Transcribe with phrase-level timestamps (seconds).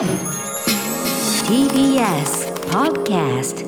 [0.00, 0.08] TBS
[2.70, 3.66] Podcast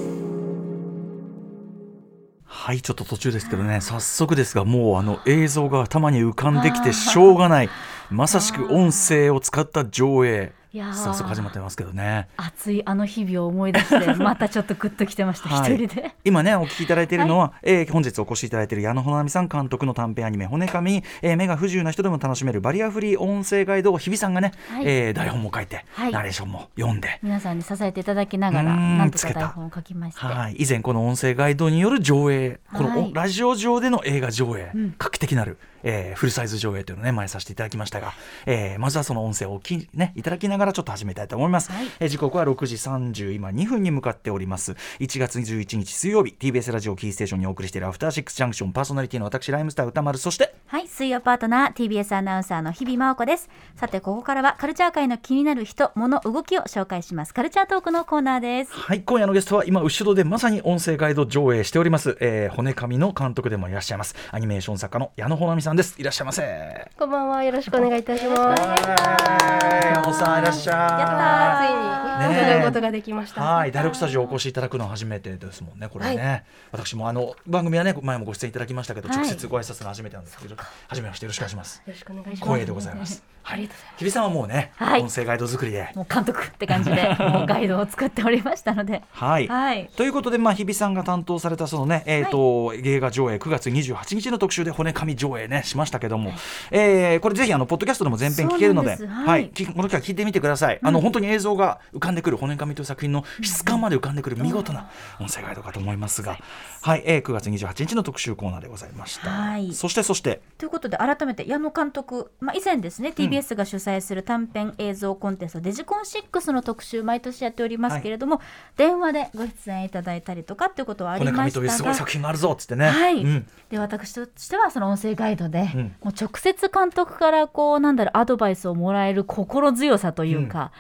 [2.47, 3.83] はいちょっと途中ですけどね。
[3.83, 7.69] 早速ですがもうあの映像が頭に浮かんできてしょうがない。
[8.09, 10.55] まさしく音声を使った上映。
[10.73, 12.29] 早速始まってますけどね。
[12.37, 15.75] 熱いあの日々を思い出してまたちょっとグッときてましたはい。
[15.75, 16.15] 一人で。
[16.25, 24.85] 今ねお聞きいただいているのは、えー本日お越しいただいている矢野穂波さん監督の短編アニメ「骨紙」えー目が不自由な人でも楽しめるバリアフリー音声ガイドを日比さんがね、はい。
[24.87, 26.13] えー台本も書いて、はい。
[26.13, 27.19] ナレーションも読んで。
[27.23, 29.41] 皆さんに支えていただきながらなんとつけた。
[29.41, 30.21] か台本を書きまして。
[30.25, 34.95] はい、以前この音声ガイドによる上映、このラジオ上での映画上映、うん。
[34.99, 38.13] 画期的なる、えーフルサイズ上映というのをね前させていただきましたが、
[38.47, 41.87] えーまずはその音声をお聞きねいただきながらちょっと始めたいと思います、はい。
[42.01, 44.73] えー時刻は6時30今2分に向かっております。
[45.01, 50.19] 1月21日水曜日 TBS ラジオキーステーションにお送りしているアフターシックスジャンクションパーソナリティの私ライムスター歌丸。
[50.19, 57.35] そしてはい水曜パートナー TBS アナウンサーの日々真央子ですさてここからはカルチャー界の気になる人物動きを紹介します。
[57.35, 58.73] カルチャートークのコーナーです。
[58.73, 64.15] はい今夜のゲストは今後ろでまさに音声ガイド上映しております、えー骨紙の監督でもいらっしゃいます。
[64.31, 67.45] アニメーション作家の矢野穂波さんですいらっしゃいませこんばんは。
[67.45, 68.63] よろしくお願いいたします。
[68.63, 73.43] はい矢野さんいらっしゃいついに伺うことができました。
[73.43, 76.45] はい、第六スタジオお越しいただくのは初めてですもんね、これね。
[76.71, 80.57] 私もあの番組はね、前もご出演いただきましたけど、はい直接ご挨拶の初めてなんですけど、
[80.89, 81.83] 初めましてよろしくお願いします。
[81.87, 82.43] よろしくお願いします。
[82.43, 83.23] 光栄でございます。
[83.45, 83.99] ありがとうございます。
[83.99, 85.91] 日比さんはもうね、はい音声ガイド作りで。
[85.95, 89.49] もう監督って感じで もうガイドを作っておりましたのではい。
[89.49, 96.33] はいということで、まあ、日比さんが担当されたそのね、えっ、と、映画上映9月28日の特集で骨紙上映ねしましたけども、
[96.71, 99.47] えーこれぜひあのポッドキャストでも全編聞けるので、ははい。
[99.47, 100.79] い、きこの機会聞いてみてください。
[100.83, 104.91] あの本当に映像が浮かんでくる骨紙という作品の質感まで浮かんでくる見事な
[105.21, 106.39] 音声ガイドかと思いますが、
[106.83, 109.31] はい、えー、9月28日の特集コーナーでございました。
[109.31, 109.73] はい。
[109.73, 110.41] そしてそして。
[110.59, 118.41] ということで改めて矢野監督、まあ、以前ですね TBS が主催する短編映像コンテスト、デジコン6の特集毎年やっておりますけれども、
[118.77, 121.51] 電話でご出演いただいたりとかっていうことはありましたが。
[121.53, 122.89] というすごい作品があるぞっつってね。
[122.89, 123.47] はい、うん。
[123.71, 125.83] で私としてはその音声ガイドで、うん。
[126.03, 130.73] もう直接監督からこうなんだろうアドバイスをもらえる心強さというか、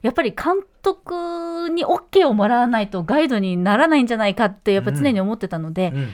[0.00, 6.08] やっぱり監督に OK をもらわないとガイドにならないんじゃないかってやっぱ常に思ってたので、うん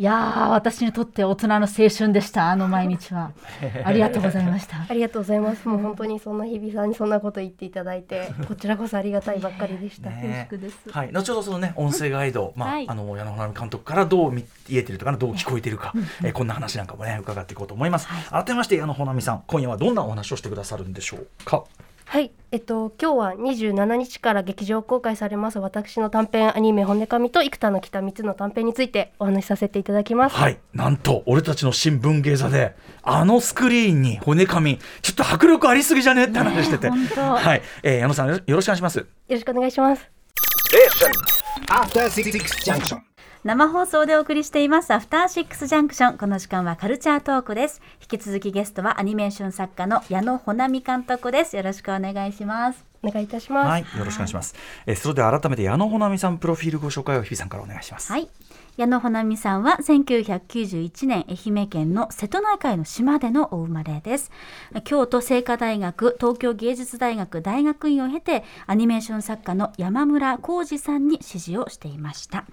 [0.00, 3.32] いやー私にとって大人の青春でしたあの毎日は。
[3.84, 4.86] ありがとうございました。
[4.88, 5.68] ありがとうございます。
[5.68, 10.08] もう本当にそんな日比さんにそんなこと言っていただいて、こちらこそありがたいばっかりでした。
[10.08, 10.90] ね恐縮です。
[10.90, 12.88] はい、後ほどそのね音声ガイド、まあ、はい。
[12.88, 15.92] あの矢野花見監督からどう見えてるとかなどう聞こえてるか、
[16.24, 21.62] えーこんな話なんかもね伺っていこうと思います、改めまして矢野花見さん今夜はどんなお話をしてくださるんでしょうか？
[22.12, 30.34] はい、えっと今日は27日から劇場公開されます私の短編アニメ骨紙と幾多の北三つの短編についてお話しさせていただきます。
[30.34, 30.58] はい。
[30.74, 36.24] なんと俺たちの新聞芸座であのスクリーンに骨紙ちょっと迫力ありすぎじゃね？
[36.24, 37.48] って話してて、ねえ本当。
[37.48, 38.98] はい、えー矢野さんよろしくお願いします。
[38.98, 40.10] よろしくお願いします。
[42.66, 43.09] Junction.
[43.42, 46.18] 生放送でお送りしていますアフターシックスジャンクション。
[46.18, 47.80] この時間はカルチャートークです。
[48.02, 51.56] 引き続きゲストはアニメーション作家の矢野穂波監督です。
[51.56, 52.84] よろしくお願いします。
[53.02, 53.68] お願いいたします。
[53.70, 58.12] はいよろしくお願いします、えーそれでは改めて矢野穂波さんプロフィールご紹介を日比さんからお願いします。
[58.12, 58.28] はい
[58.76, 64.30] 矢野穂波さんは1991年愛媛県の瀬戸内海の島でのお生まれです。
[64.84, 72.44] 京都精華大学東京芸術大学大学院を経てアニメーション作家の山村浩二さんに指示をしていました。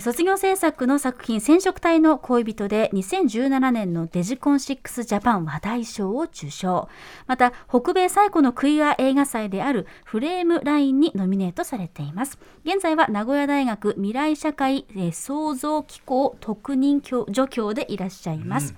[0.00, 6.88] 卒業制作の作品「染色体の恋人」で2017年のデジコン6ジャパン話題賞を受賞。
[7.26, 12.38] また北米最古のクイア映画祭であるフレームラインにノミネートされています。
[12.64, 18.74] 現在は名古屋大学未来社会、えー創造機構特任教助教でいらっしゃいます、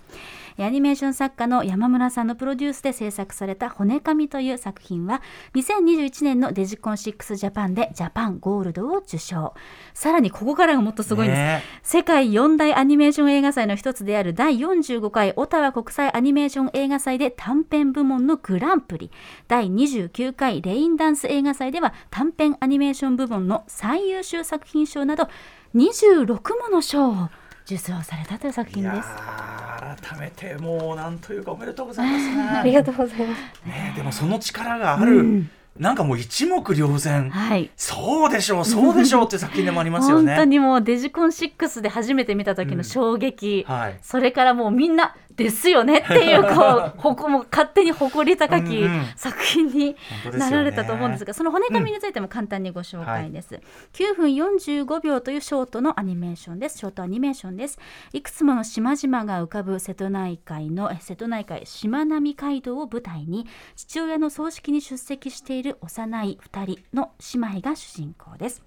[0.59, 5.23] アニメーション作家の山村さんのプロデュースで制作された「骨紙」という作品は
[5.55, 9.55] 2021年のデジコン6ジャパンでジャパンゴールドを受賞。
[9.95, 11.63] さらにここからがもっとすごいんです、ね。
[11.83, 19.11] 世界四大アニメーション映画祭の一つである第45回オタワ国際アニメーション映画祭で短編部門のグランプリ。
[19.49, 25.29] 第29回レインダンス映画祭では短編アニメーション部門の最優秀作品賞など
[25.75, 26.27] 26
[26.59, 27.29] もの賞を
[27.65, 28.95] 受賞されたという作品です。
[28.95, 32.43] ー改めてもうなんというかおめでとうございますね。
[32.59, 33.41] ありがとうございます。
[33.67, 35.45] ねでもその力がある、
[35.79, 37.71] なんかもう一目瞭然、はい。
[37.77, 40.33] そうでしょうそうでしょうって作品でもありますよね。
[40.37, 43.99] 本当にもうデジコン6で初めて見た時の衝撃、はい。
[44.03, 49.07] それからもうみんなですよねっていうこうほこもう勝手に誇り高きうんうん。
[49.17, 49.97] 作品に
[50.33, 53.61] なられたと思うんですが、その骨紙についても簡単にご紹介です、
[53.93, 56.79] 9分45秒というショートのアニメーションです。
[56.79, 57.79] ショートアニメーションです。
[58.13, 63.47] いくつもの島々が浮かぶ瀬戸内海のえ瀬戸内海しまなみ海道を舞台に
[63.77, 68.63] 父親の葬式に出席している幼い2人の姉妹が主人公です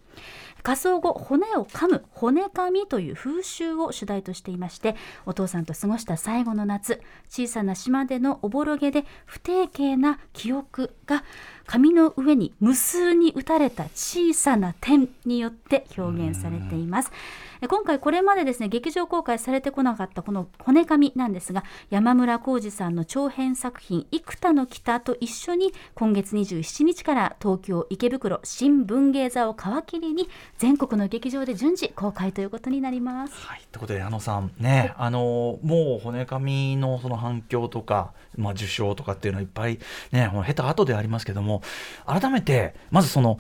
[0.63, 4.95] 仮装後骨を噛む骨噛みという風習を主題としていまして
[5.25, 11.23] お父さんと過ごした最後の夏小さな島でのおぼろげで不定形な記憶が
[11.67, 17.12] 紙の上に無数に打たれた小さな点によって表現されています。
[17.61, 33.33] 今回これまでですね劇場公開されてこなかったこの骨紙なんですが山村浩二さんの長編作品幾多の北と一緒に今月27日から東京池袋新文芸座を皮切りに全国の劇場で順次公開ということになります。
[33.35, 39.79] はい、ということで矢野さんね、あのもう骨紙のその反響とか、まあ、受賞とかっていうのはいっぱい
[40.11, 41.61] ね経た後でありますけども
[42.05, 43.39] 改めてまずその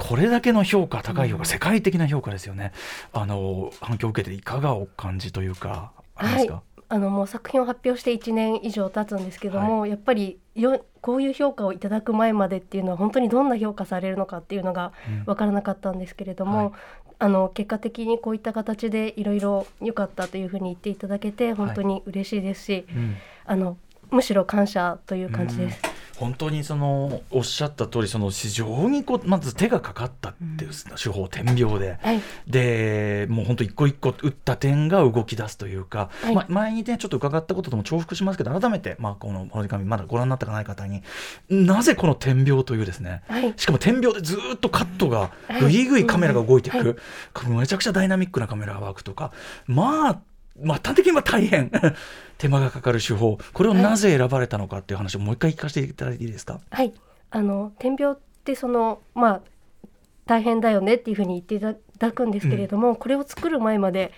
[0.00, 2.72] これだけの評価高い評価、世界的な評価ですよね。
[3.12, 15.24] あの反響を受けていかがお感じというかありますか、あのもう作品を発表して1年以上経つんですけども、やっぱりよこういう評価をいただく前までっていうのは本当にどんな評価されるのかっていうのがうん。
[15.24, 16.72] 分からなかったんですけれども、はい。
[17.18, 23.16] あの結果的にこういった形でいろいろ良かったというふうに言っていただけて本当に嬉しいですし、うん。
[23.44, 23.76] あの
[24.10, 25.80] むしろ感謝という感じです。
[26.20, 30.70] 本当にそのおっしゃった通りその非常にこうまず手がかかったっていう
[31.02, 32.20] 手法点描で、はい。
[32.46, 36.34] でもう本当一個一個打った点が動き出すというか、はい。
[36.34, 41.02] ま、前にねちょっと伺ったこととも重複しますけど改めて、まあ、この「骨紙」まだご覧になったかない方に
[41.48, 43.54] なぜこの点描というですねはい。
[43.56, 45.60] しかも点描でずーっとカットがはい。
[45.62, 46.72] ぐいぐいカメラが動いてい。
[46.72, 46.98] く、
[47.48, 49.32] めちゃくちゃダイナミックなカメラワークとか
[49.66, 50.20] まあ
[50.62, 51.70] まあ端的には大変。
[52.38, 53.38] 手間がかかる手法。
[53.52, 56.94] これをなぜ選ばれたのかっていう話をもう一回聞かせていただいていいですか、はい、
[57.30, 59.40] あの点描ってそのまあ
[60.26, 64.12] 大変だよねっていうふうに言っていただくんですけれども、これを作る前まで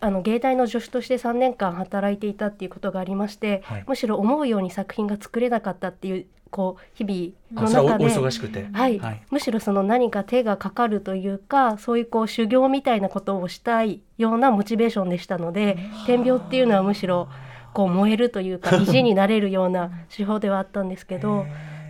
[0.00, 3.84] あの芸大の助手として3年間働いていたっていうことがありまして、はい。
[3.86, 8.06] むしろ思うように作品が作れなかったっていうこう日々の中で。
[8.06, 9.22] 忙しくて、はい、はい。
[9.30, 17.28] むしろその何か手がかかるというかそういうこう修行みたいなことをしたいようなモチベーションでしたので点描っていうのはむしろ
[17.74, 21.46] こう燃えるというか 意地になれるような手法ではあったんですけど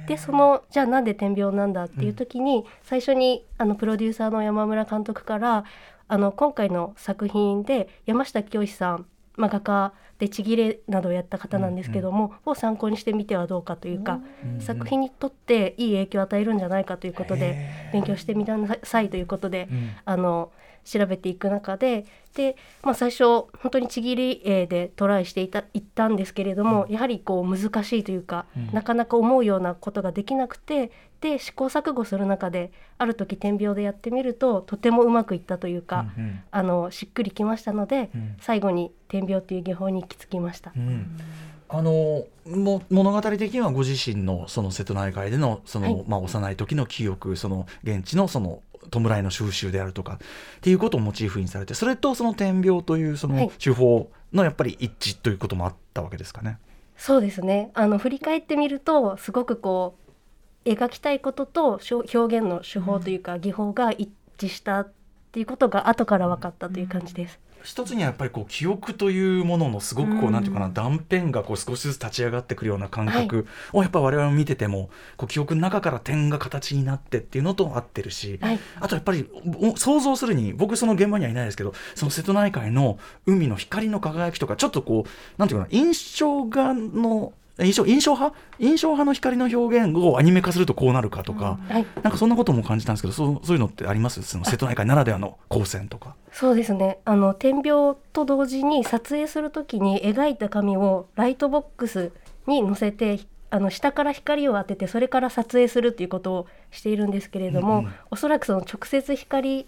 [0.06, 5.64] でそのじゃあなんで点描なんだっていう時に、最初にあのプロデューサーの山村監督から
[6.08, 9.06] あの今回の作品で山下清さん、
[9.37, 14.60] まあ、画家でちぎれなどをやった方なんですけども、を参考にしてみてはどうかというか、うん。
[14.60, 19.90] 作品にとっていい影響を与えるんじゃないかということで勉強してみなさいということで、うん。
[20.05, 20.50] あの
[20.88, 28.70] 調べていく中でで、まあ、最初本当にちぎり絵でトライしていたいったんですけれども、やはりこう難しいというか、うん。
[28.73, 30.90] なかなか思うようなことができなくて
[31.20, 36.40] で試行錯誤する中である時点描でやってみるととてもうまくいったというか、うんうん。
[36.50, 38.37] あのしっくりきましたので、うん。
[38.41, 40.73] 最後に点描という技法に行き着きました。
[41.70, 50.19] うんあのも物語的にはご自身のその瀬戸内海でのその、はいまあ、幼い時の記憶その現地のその弔いの収集であるとかっ
[50.61, 56.59] ていうことをモチーフにされてそれとその点描というそはいの手法のやっぱり一致ということもあったわけですかね。
[56.97, 59.94] そうですねあの振り返ってみるとすごくこ
[60.65, 62.06] う描きたいことと表
[62.38, 64.93] 現の手法というか技法が一致したっ
[65.32, 67.38] ていうことが後から分かったという感じです。
[67.62, 70.32] 一つにはやっぱりこう記憶というもののすごくこう、うん。
[70.32, 78.58] なんていうかな断片がこう少しずつ立ち上がってくるような感覚をやっぱ我々見ててもこう記憶の中から点が形になってっていうのと合ってるし、はい。
[78.81, 79.29] あとやっぱり
[79.60, 88.38] お想像するに僕その現場にはいないですけどその瀬戸内海の海の光の輝きとかちょっとこうなんていうかな印象画の印象印象派？
[88.58, 94.22] 印象派の光の表現をアニメ化するとこうなるかとか、はい、なんかそんなことも感じたんですけどそうそういうのってあります？
[94.22, 96.15] その瀬戸内海ならではの光線とか。
[96.32, 96.98] そうですね。
[97.05, 102.12] あの点描と同時に撮影するときに描いた紙をライトボックス
[102.46, 107.93] に載せてあの下から光を当ててそれから撮影するということをしているんですけれども、うんうん。
[108.10, 109.67] おそらくその直接光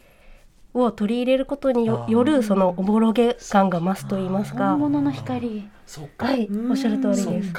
[0.74, 4.70] を取り入れることによるそのおぼろげ感が増すと言いますか。
[4.70, 4.80] 本。
[4.80, 5.68] 物の光。
[5.86, 6.26] そうか。
[6.26, 7.52] はい、おっしゃる通りです。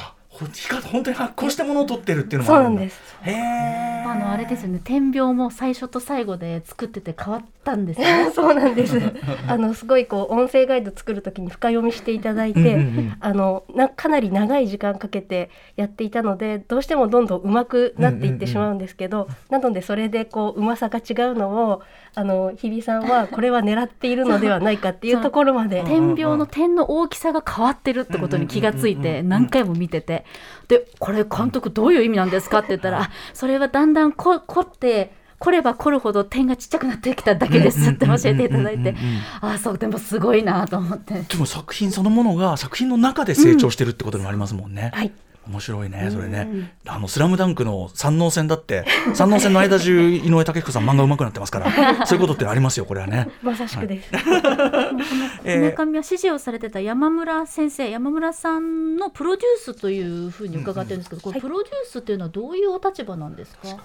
[0.48, 3.00] 光本当に発光したものを撮ってるっていうのもそうあるんんです。
[3.24, 4.79] へえあののあれですよね。
[4.83, 8.31] 点描も最初と最後で作ってて変わったんですよね。
[8.31, 9.00] そうなんです。
[9.48, 13.15] あのすごいこう音声ガイド作るときに深読みしていただいて、うんうんうん。
[13.19, 21.81] あのなかなり長い時間かけてやっていたので、どうしてもどんどん上手くなっていってしまうんですけど、なのでそれでこう上手さが違うのを
[22.13, 25.84] あの日比さんはこれは狙っているのではないかっていう ところまで。
[25.84, 30.25] 点描の点の大きさが変わってるってことに気がついて何回も見てて
[30.68, 38.91] でこれ監督どういう意味なんですかって言ったらあそれはだんだんこ凝って凝れば凝るほど点がちっちゃくなってきただけですって教えていただいて。
[38.91, 41.15] うんうんうんうんあそうでもすごいなと思って。
[41.15, 44.91] でも作品そのものが作品の中で成長してるってことでもありますもんね。
[44.94, 45.12] はい。
[45.48, 53.29] 面白いねそれね、あの「スラムダンクの三能線だって 三能線の間中井上武彦さん漫画上手くなってますから そういうことってありますよこれはね。
[53.41, 54.10] まさしくです。
[55.43, 55.60] えー。
[55.60, 63.77] 村上は指示をされてた山村先生山村さんのプロデュースというふうに伺ってるんですけど、これプロデュースっていうのはどういうお立場なんですか、はい、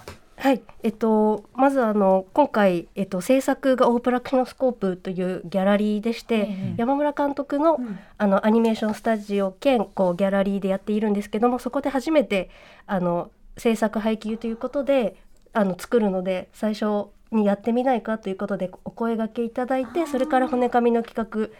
[0.83, 7.99] えっと、まずあの今回、えっと、制作がオープラクシノスコープというギャラリーでして、ええ山村監督の,、ん。
[8.17, 12.49] あのアニメーションスタジオ兼こうギャラリーでやっているんですけどもそこで初めて
[12.85, 15.15] あの制作配給ということで
[15.53, 21.51] あの作るので最初にやってみないかということでお声掛けいただいてそれから骨紙の企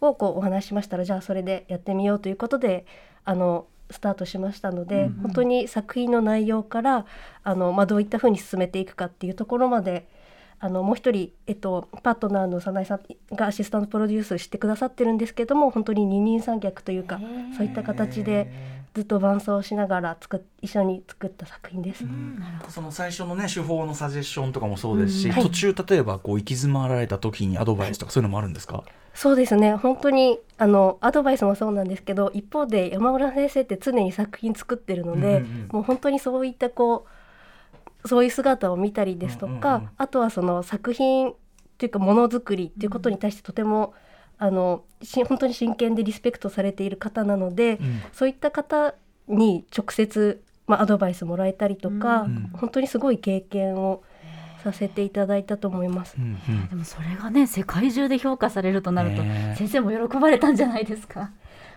[0.00, 2.84] 画をこうお話ししましたらじゃあそれでやってみようということで
[3.24, 7.06] あのスタートしましたので、本当に作品の内容から
[7.42, 10.08] あの、まあ、どういったふうに進めていくかっていうところまで
[10.58, 13.00] あのもう一人、えっと、パートナーの早苗さん
[13.36, 17.20] がアシスタントプロデュースしてくださってるんですけども本当に二人三脚というか
[17.56, 18.50] そういった形で
[18.96, 22.02] ずっと伴奏しながら作っ一緒に作った作品です。
[22.70, 25.32] その最初のね手法のサジェッションとかもそうですし、うん。
[25.34, 25.42] はい。
[25.42, 29.74] 途中例えばこう行き詰まられた時にアドバイスとかそういうのもあるんですか、そうですね。
[29.74, 35.68] 本当にあのアドバイスもそうなんですけど一方で山村先生って常に作品作ってるので、うんうんうん。
[35.72, 37.04] もう本当にそういったこ
[38.02, 39.90] うそういう姿を見たりですとか、うんうんうん。
[39.98, 41.34] あとはその作品っ
[41.76, 43.92] ていうかものづくりっていうことに対してとても、
[44.38, 48.02] あのし本当に真剣でリスペクトされている方なので、うん。
[48.12, 48.94] そういった方
[49.28, 52.50] に直接、まあ、アドバイスもらえたりとか、うん。
[52.52, 54.02] 本当にすごい経験を
[54.62, 56.16] させていただいたと思います。
[56.18, 56.68] うんうん。
[56.68, 59.56] でもそれがね世界中で評価されるとなると、ねえ。
[59.56, 61.30] 先生も喜ばれたんじゃないですか。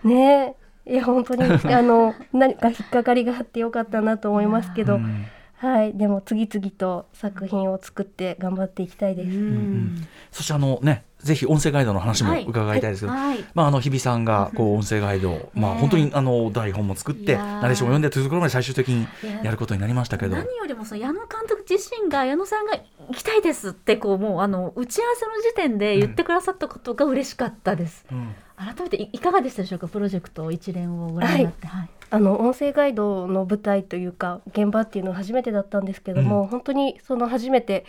[0.04, 0.94] ねえ。
[0.94, 5.26] いや本当にあの何か引っかかりがあってよかったなと思いますけど、うん
[5.60, 9.30] はいでも次々と作品を作って頑張っていきたいです。
[9.30, 10.08] ん。
[10.32, 12.46] そしてあのねぜひ音声ガイドの話もはい。
[12.46, 13.44] 伺いたいですけど、はい。
[13.54, 19.44] まあ、あの日比さんがこう音声ガイドを、まあ、本当にあの台本も作ってナレーションを読んでというところまで最終的にいや。
[19.44, 20.38] やることになりましたけど。
[20.38, 22.78] 何よりもその矢野監督自身が矢野さんが
[23.10, 28.06] 行きたいですってこうもうあの打ち合わせの時点で言ってくださったことが嬉しかったです。
[28.10, 31.66] うん改めていいかがでしたでしょうかプロジェクト一連をご覧になって。
[31.66, 31.90] はい。
[32.12, 37.86] あの音声ガイドの舞台というか現場っていうのは初めてだったんですけども、うん本当にその初めて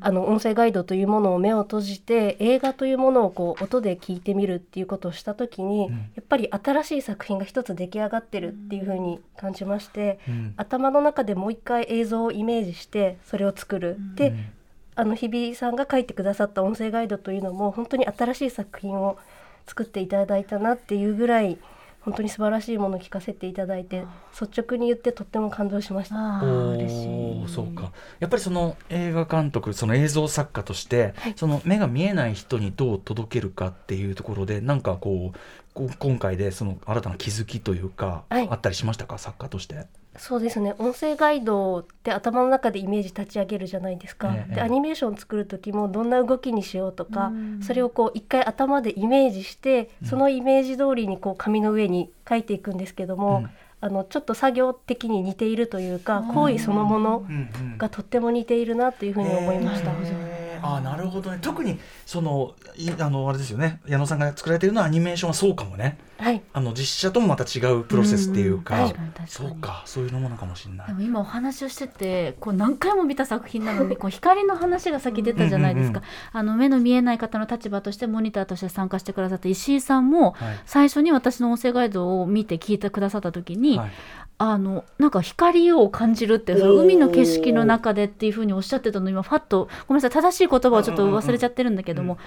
[0.00, 13.96] あの音声ガイドというものを目を閉じて映画というものをこう音で聞いてみるっていうことをした時に、うんやっぱり新しい作品が一つ出来上がってるっていうふうに感じまして、うん頭の中でもう一回映像をイメージしてそれを作る。
[14.14, 14.34] で
[14.94, 19.16] あの日比さんが書いてくださった音声ガイドというのも本当に新しい作品を
[19.68, 21.58] 作っていただいたなっていうぐらい
[22.00, 24.04] 本当に素晴らしいものを聞かせていただいて
[24.40, 26.16] 率直に言ってとっても感動しました。
[26.16, 27.48] ああお嬉しーい。
[27.48, 35.38] そうかやっぱりその映画監督その映像作家として、その目が見えない人にどう届けるかっていうところでなんかこうこう
[35.98, 38.48] 今回でその新たな気づきというか、はい。
[38.50, 39.18] あったりしましたか？
[39.18, 39.86] 作家として。
[40.16, 40.74] そうですね。
[40.78, 47.62] 音声ガイドって頭の中でイメージ立ち上げるじゃないですか、ええでアニメーション作る時もどんな動きにしようとか、うん。
[47.62, 53.50] それをこう一回頭でイメージしてそのイメージ通りにこう紙の上に書いていくんですけども、うん。
[53.80, 57.24] あのちょっと作業的に似ているというか行為そのもの
[57.76, 59.92] がとっても似ているなというふうに思いました。
[59.92, 61.38] へーあーなるほどね。
[61.40, 63.80] 特にそのいあのあれですよね。
[63.86, 65.98] 矢野さんが作られているのはアニメーションはそうかもね。
[66.18, 66.42] はい。
[66.52, 69.28] あの実写ともまた違うプロセスっていうか、うんうん確かに確かに。
[69.50, 69.82] そうか。
[69.86, 70.86] そういうのものかもしれない。
[70.88, 76.00] でも今お話をしててこう何回も見た作品なのに こう光の話が先出たじゃないですか、
[76.34, 76.40] うん。
[76.40, 80.58] あの目の見えない方の立場としてモニターとして参加してくださった石井さんもはい。
[80.66, 83.90] 最初に私の音声ガイドを見て聞いてくださった時に、はい
[84.38, 92.18] あのなんか光を感じるってその海の景色の中でっていうふうにおっしゃってたの今ファッとごめんなさい正しい言葉をちょっと忘れちゃってるんだけども、うん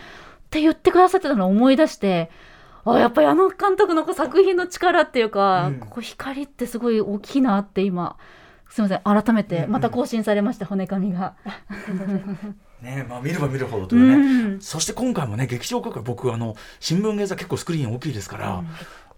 [0.51, 2.29] って言ってくださってたのを思い出して
[2.83, 5.79] あやっぱりあの監督の作品の力っていうか、うん。
[5.79, 8.17] ここ光ってすごい大きいなって今
[8.69, 11.35] すみません改めてまた更新されました、骨紙が。
[12.81, 18.63] ねまあ、見れば見るほどというね、うんそして今回もね劇場公開僕あの新聞芸座結構スクリーン大きいですから、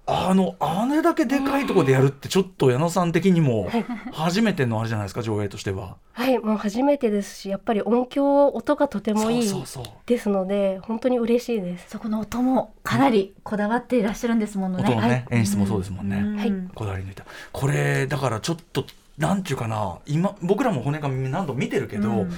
[0.05, 3.69] あのあれだけでかいところでやるってちょっと矢野さん的にも
[4.11, 5.95] 初めてのあれじゃないですか上映としては。
[6.11, 9.93] はいもう初めてですしやっぱり音響音がとてもいいそうそうそう。
[10.05, 11.89] ですので本当に嬉しいです。
[11.89, 14.83] そこの音もかなりこだわっていらっしゃるんですものね。
[14.83, 15.39] 音のね、はい。
[15.39, 16.17] 演出もそうですもんね。
[16.37, 16.53] はい。
[16.75, 17.25] こだわり抜いた。
[17.53, 18.85] これだからちょっと
[19.17, 22.31] なんていうかな今僕らも骨紙何度見てるけど、うん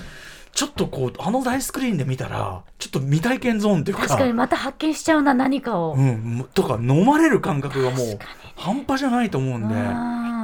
[0.55, 5.95] ちょっとこうあの大スクリーンで見たらちょっと未体験ゾーンっていうか確かにまた発見しちゃうな何かを。
[5.95, 8.19] うん、とか飲まれる感覚がもう
[8.55, 9.75] 半端じゃないと思うんで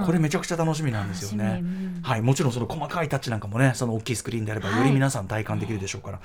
[0.06, 1.60] これめちゃくちゃ楽しみなんですよね。
[1.62, 2.00] うん。
[2.04, 4.80] はい、もちろんその細かいタッチなんかもねその大きいスクリーンであればはい。
[4.80, 6.20] より皆さん体感できるでしょうから、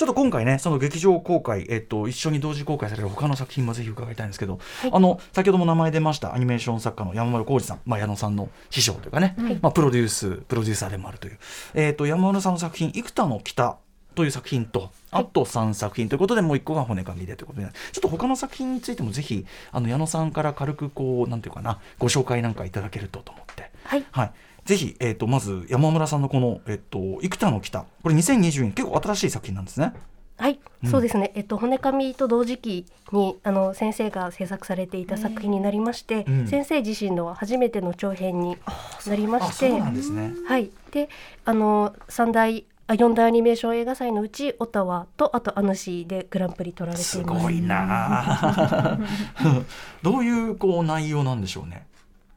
[0.00, 4.58] ちょっと今回ねその劇場公開、えっと、一緒に同時公開される他の作品もぜひ伺いたいんですけど、
[4.90, 11.38] あの先ほども名前出ましたアニメーション作家の山丸浩二さん、まあ、矢野さんの師匠というかね、まあ、プロデュースプロデューサーでもあるという、
[11.74, 13.76] えっと山丸さんの作品「幾多の北」
[14.14, 23.70] という作品と、あと3作品ということで、もう1個が骨紙でということで、ちょっと他の作品についてもぜひ、あの矢野さんから軽くこう、なんていうかな、ご紹介なんかいただけるとと思って。
[23.84, 24.04] はい。
[24.10, 24.32] はい。
[24.64, 27.84] ぜひ、えっ、と、まず山村さんのこの、えっ、と、幾多の北。
[28.02, 29.92] これ2020年、結構新しい作品なんですね。
[30.36, 31.32] はい、うんそうですね。
[31.34, 38.56] えっと骨紙と同時期にあの先生が制作されていた作品になりまして、うん先生自身の初めての長編に
[39.06, 40.32] なりまあ、そうして、なんですね。
[40.48, 40.70] はい。
[40.92, 41.10] で、
[41.44, 47.42] あの三大あ四大アニメーション映画祭のうちオタワとあとアヌシーでグランプリ取られてすいます。
[47.44, 48.98] ごいなあ
[50.02, 51.86] どういう、こう、内容なんでしょうね。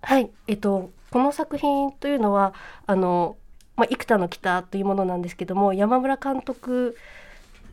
[0.02, 0.30] はい。
[0.48, 2.56] えっとこの作品というのは
[2.88, 3.38] あの
[3.76, 6.98] まあ幾多の北というものなんですけども山村監督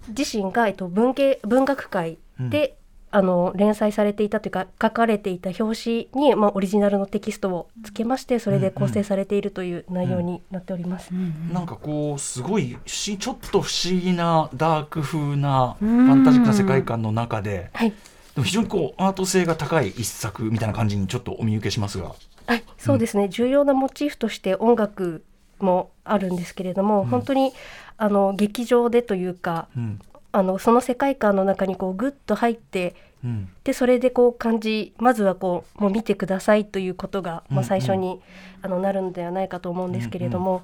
[0.08, 2.76] 自身がえっと文芸文学界で、
[3.10, 11.10] あの連載されていたというか書かれていた表紙に、まあ、オリジナルのテキストをつけましてそれで構成されているという内容になっております。
[11.50, 17.94] なんかこうすごいちょっと不思議なダーク風なファンタジックな世界観の中ではい、
[18.34, 22.14] でも非常にこうアート性が高い一作みたいな感じにちょっとお見受けしますが。
[22.46, 25.22] はい、そうですね、重要なモチーフとして音楽
[25.60, 27.52] もあるんですけれども、本当に
[27.96, 30.00] あの劇場でというかうん。
[30.32, 32.94] あのその世界観の中にこうグッと入って
[33.24, 33.48] うん。
[33.64, 37.58] でそれでこう感じまずはこうもう見てくださいということが、まあ、うん。
[37.58, 38.20] うん最初に、
[38.62, 40.62] あのなるのではないかと思うんですけれども、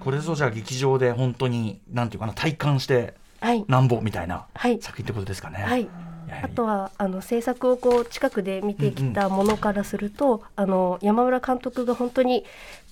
[0.00, 4.80] これぞじゃあ劇場で本当になんていうかな体感してはい、なんぼみたいなはい。
[4.80, 5.62] 作品ってことですかね。
[5.62, 5.88] はい、やはり
[6.42, 12.44] あとはあの制作をこう近くで見てきたものからすると、あの山村監督が本当に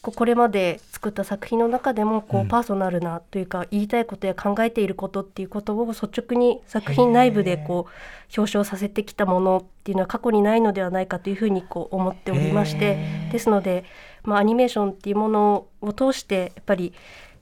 [0.02, 2.46] これまで作った作品の中でもこうん。
[2.46, 7.92] うパーソナルなというか言いたいことや考えていることっていうことを率直に作品内部でこう
[8.36, 13.84] 表彰させてきたものっていうのは過去にないのではないかというふうにこう思っておりましてですので、
[14.24, 16.92] まあ、アニメーションっていうものを通してやっぱり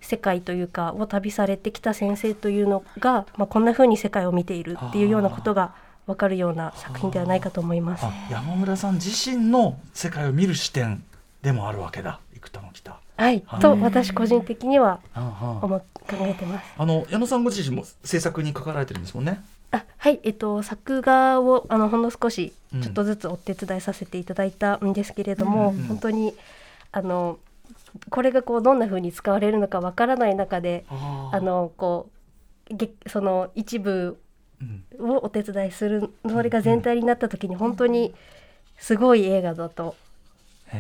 [0.01, 5.75] 世界というかを旅されてきた先生というのが、まあ、こんな風に世界を見ているっていうようなことが
[6.07, 8.05] 分かるような作品ではないかと思います。
[8.05, 11.05] あ山村さん自身の世界を見る視点
[11.43, 12.91] でもあるわけだ幾多の北。
[12.93, 16.75] はい、はいと私個人的にはあ思っ考えてます。
[16.77, 19.43] あの矢野さんご自身も制作に関わられてるんですもんね。
[19.73, 26.35] あはい、えっと作画をあのほんの少しうんちょっとずつお手伝いさせていただいたんですけれども、うんうん本当に
[26.93, 27.39] あの
[28.11, 32.11] これがこうどんな風に使われるのかわからない中で、ああのこ
[32.71, 34.19] うげその一部
[34.61, 34.85] うん。
[35.11, 38.15] をお手伝いするそれが全体になった時に本当に
[38.77, 39.97] すごい映画だと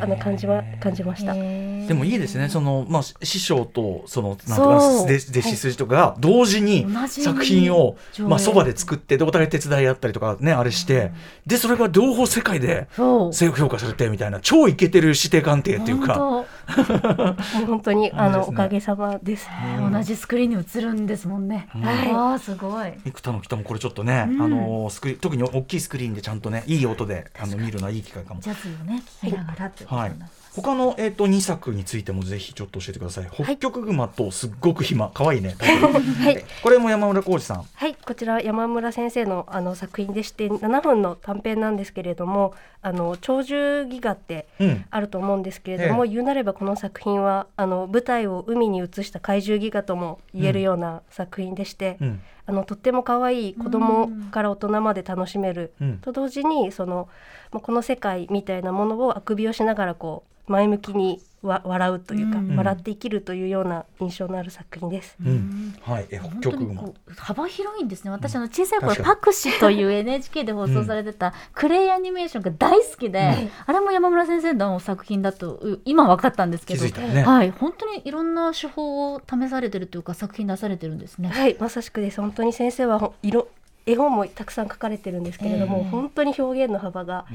[0.00, 1.35] あの感じは感じました。
[1.35, 11.12] でもいいですね、そのまあ師匠とそのなんとか弟弟子筋とかが同時に同時に作品をまあそばで作ってでお互い手伝い合ったりとかねあれして
[11.46, 13.33] でそれが両方世界で評
[13.68, 16.44] 価されてみたいな超イケてる師弟関係っていうか。
[17.66, 17.90] 本当。
[18.00, 19.48] にあのおかげさまです。
[19.79, 21.68] 当同じスクリーンに映るんですもんね。
[21.74, 21.83] うん。
[21.83, 22.92] はい、ああすごい。
[23.05, 24.42] 幾多の北もこれちょっとね、うん。
[24.42, 28.40] あのスクリ特に大きいスクリーンでちゃんとねいい音であの見るのはいい機会かも。
[28.40, 30.40] ジャズをね聞きながらっていうことはいになります。
[30.55, 33.31] 他の、えー、と2作についてもぜひちょっと教えてください。
[33.33, 35.55] 北極熊とすっごく暇、可愛いね。
[35.61, 37.64] はいこれも山村浩二さん。
[37.73, 44.85] はい、こちら山村先生のあの作品でして7分の短編なんですけれども、あの鳥獣戯画ってうん。
[44.90, 52.21] あると思うんですけれども、え言うなればこの作品はあの舞台を海に移した怪獣戯画とも言えるような作品でして、うん。
[52.51, 55.99] あのとっても可愛い子供から大人まで楽しめる、うん。
[55.99, 57.09] と同時にその
[57.53, 65.16] まあこの世界みたいなものをあくびをしながらこう前向きにわ笑うというか、うん笑って生きるというような印象のある作品です。
[65.24, 65.74] うん。
[65.81, 66.07] はい。
[66.11, 66.66] え、本北極熊。
[66.66, 68.11] 当にこう幅広いんですね。
[68.11, 81.29] 私あの小さい頃パクシという NHK で放送されてたクレイアニメーションが大好きで、あれも山村先生の作品だとう今分かったんですけど、ねはい本当にいろんな手法を試されてるというか作品出されてるんですね。
[81.31, 82.20] はい、まさしくです。
[82.20, 83.48] 本当に先生はほいろ
[83.87, 87.26] 絵本もたくさん書かれてるんですけれども、本当に表現の幅が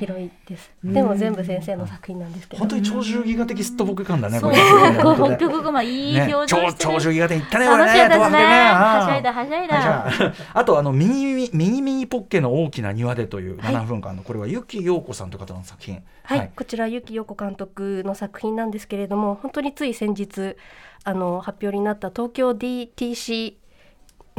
[0.00, 2.60] 広いです、でも全部先生の作品なんですけど。
[2.60, 4.40] 本当に長寿ギガ的すっとぼけ感だね。
[4.40, 4.50] そう。
[4.50, 5.36] これね。
[5.36, 6.34] 北極熊いいね。
[6.34, 8.24] 表情してる、長長寿ギガ的いったねこれ楽しいですね。
[8.24, 10.58] はしゃいだねはしゃいはいだじゃあ。
[10.58, 16.02] あとあのミニミニミニミニポッケの大きな庭でという7分間のこれはゆきようこさんという方の作品。
[16.22, 20.56] はい、こちら結城陽子監督の作品なんですけれども本当につい先日
[21.04, 23.54] あの発表になった東京 DTC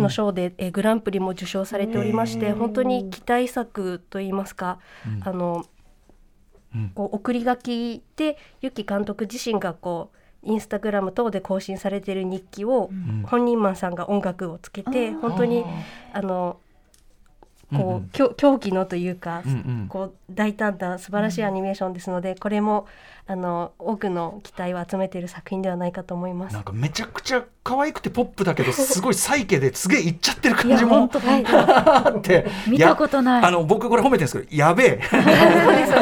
[0.02, 5.28] の賞で、えーグランプリも受賞されておりまして本当に期待作といいますか、うん。
[5.28, 5.66] あの
[6.76, 6.90] うん。
[6.90, 13.24] こう送り書きで結城監督自身がこうインスタグラム等で更新されている日記を、ん。
[13.28, 15.64] 本人マンさんが音楽をつけて本当に
[16.14, 16.58] あの
[17.75, 18.10] こう、うんうん。
[18.10, 19.88] 狂狂気のというか、うんうん。
[19.89, 22.88] こう大胆な素晴らしいアニメーションですので、これも
[23.27, 26.53] あの多くの期待を集めている作品ではないかと思います。
[26.53, 26.63] なん。
[26.63, 31.19] かめちゃくちゃ可愛くてポップだけどすごいサイケですげえいっちゃってるいや感じも本当。
[31.19, 32.47] はい、あって。
[32.67, 33.41] 見たことない。
[33.41, 35.01] やあの僕これ褒めてるんですけどやべえ。
[35.10, 35.23] そう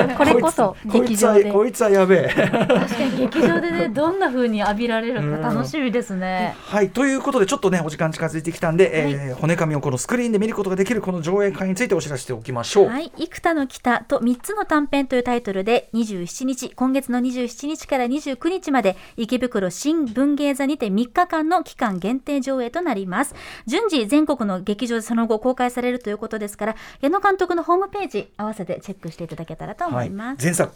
[0.05, 1.51] ですこれこそこいつは劇場で。
[1.51, 2.33] こいつはやべえ。
[2.33, 6.55] 確かに劇場でね どんな風に浴びられるか楽しみですね。
[6.63, 6.89] はい。
[6.89, 23.35] ということでちょっとねお時間近づいてきたんで、えー骨紙をこのスクリーンで見ることができるこの上映会についてお知らせしておきましょう、はい、幾多の北と3つの短編というタイトルで27日今月の27日から29日まで池袋新文芸座にて3日間の期間限定上映となります。
[23.65, 30.71] 順次全国の劇場でその後公開されるということですから矢野監督のホームページ合わせてチェックしていただけたらと思はいいます、前作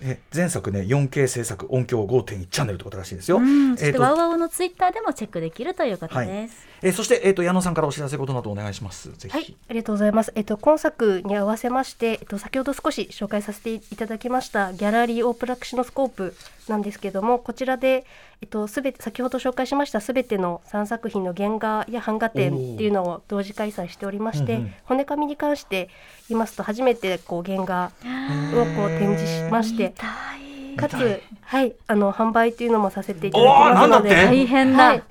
[0.00, 3.38] え前作ね 4K 制作音響5.1チャンネルってことらしいですよ。
[3.38, 3.76] うん。
[3.76, 9.10] そしえーとてワウワウのツイッターでもチェックできるということです、えーそして、えー、と矢野さんからお知らせことなどお願いします。
[9.10, 10.32] はい、ありがとうございます。
[10.34, 16.34] えっと今作に合わせまして、えっと先ほど少し紹介させていただきましたギャラリーオープラクシノスコープ
[16.68, 18.04] なんですけども、こちらで
[18.40, 25.88] えっとすべて先ほど紹介しましたすべての3作品の原画や版画展っていうのを同時開催しておりまして、うんうん骨紙に関して
[26.28, 27.92] 言いますと初めてこう原画
[28.54, 29.94] をこう展示しまして、
[30.78, 34.08] かつはいあの販売というのもさせていただきますので。
[34.10, 35.02] 大変だ、はい、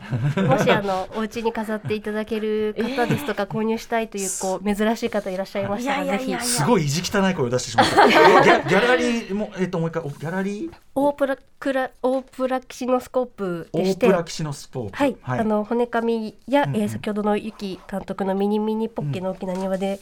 [0.42, 6.36] もしあのお家に飾っていただける方ですとか、 購入したいというこう珍しい方いらっしゃいましたらぜひ。
[6.40, 8.06] すごい意地汚い声を出してしまった。
[8.06, 10.72] えギャギャラリーもえっ、ともう一回おギャラリー？
[10.96, 14.08] オープラクラオープラキシノスコープオでして。
[14.08, 14.96] ープラキシノスポーツ。
[14.96, 16.82] はい、あの骨紙や、うんうん。
[16.82, 20.00] えー先ほどのゆき監督のミニミニポッケの大きな庭で、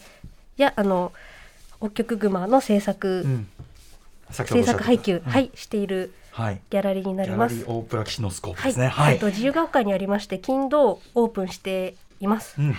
[0.57, 1.11] やあの
[1.79, 3.25] 北極熊の制作、
[4.31, 6.61] 制作配給、うんはいしているはい。
[6.69, 7.69] ギャラリーになギャラリります。
[7.69, 8.87] ーオープラキシノスコープはい、ですね。
[8.87, 9.13] はい。
[9.13, 12.55] えっと自由が丘にありまして金土オープンしています。
[12.59, 12.75] うん。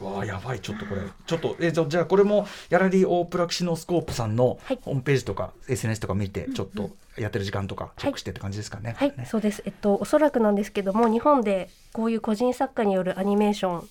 [0.00, 8.94] わあやばいちょっとこれちょっとえーじゃじゃあこれもギャラリーオープラキシノスコープさんのはいホームページとか SNS とか見てちょっとやってる時間とかチェックしてって感じですかね。
[8.98, 9.62] はい、ねそうです。
[9.64, 13.88] えっとおそらくなんですけども日本でこういう個人作家によるアニメーション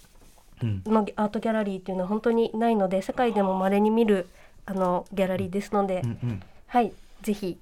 [0.62, 0.84] うん。
[0.86, 4.28] のアートギャラリーっていうのは本当にないので世界でも稀に見る
[4.66, 6.42] あのギャラリーですので、うんうん。
[6.76, 7.58] はいぜひ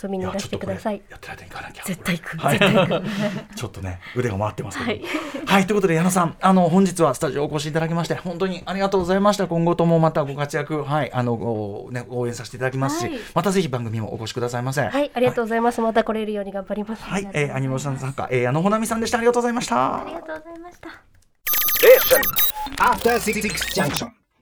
[0.00, 1.02] 遊びいにいらしてください。
[1.10, 1.84] やってる間に行かなきゃ。
[1.84, 3.04] 絶対行く、はい絶対行く
[3.56, 5.06] ちょっとね腕が回ってますけど。
[5.44, 9.48] はい、ということで矢野さんあの本日はスタジオお越しいただきまして本当にありがとうございました。
[9.48, 14.82] 今後ともまたご活躍はいあのごね応援させていただきますし、はいまたぜひ番組もお越しくださいませ。
[14.82, 15.80] はい、ありがとうございます。
[15.80, 17.02] また来れるように頑張ります。
[17.02, 19.18] はい、えー、アニメーション作家、えー、矢野ほなみさんでした。
[19.18, 19.96] ありがとうございました。
[19.96, 20.88] ありがとうございました
[21.80, 22.22] Station.
[22.78, 24.23] After Six Junction.